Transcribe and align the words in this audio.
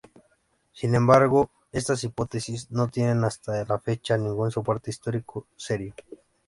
Sin 0.73 0.95
embargo, 0.95 1.51
estas 1.71 2.03
hipótesis 2.05 2.71
no 2.71 2.87
tienen 2.87 3.23
hasta 3.23 3.63
la 3.65 3.77
fecha 3.77 4.17
ningún 4.17 4.49
soporte 4.49 4.89
histórico 4.89 5.45
serio. 5.55 5.93